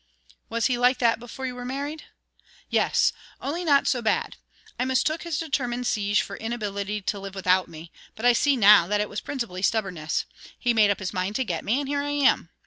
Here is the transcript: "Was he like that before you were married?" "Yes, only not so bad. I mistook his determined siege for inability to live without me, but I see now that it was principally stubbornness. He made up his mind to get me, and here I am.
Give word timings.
"Was 0.49 0.65
he 0.65 0.79
like 0.79 0.97
that 0.97 1.19
before 1.19 1.45
you 1.45 1.53
were 1.53 1.63
married?" 1.63 2.05
"Yes, 2.71 3.13
only 3.39 3.63
not 3.63 3.87
so 3.87 4.01
bad. 4.01 4.37
I 4.79 4.83
mistook 4.85 5.21
his 5.21 5.37
determined 5.37 5.85
siege 5.85 6.23
for 6.23 6.37
inability 6.37 7.01
to 7.01 7.19
live 7.19 7.35
without 7.35 7.67
me, 7.67 7.91
but 8.15 8.25
I 8.25 8.33
see 8.33 8.57
now 8.57 8.87
that 8.87 8.99
it 8.99 9.09
was 9.09 9.21
principally 9.21 9.61
stubbornness. 9.61 10.25
He 10.57 10.73
made 10.73 10.89
up 10.89 10.97
his 10.97 11.13
mind 11.13 11.35
to 11.35 11.43
get 11.45 11.63
me, 11.63 11.79
and 11.79 11.87
here 11.87 12.01
I 12.01 12.09
am. 12.09 12.49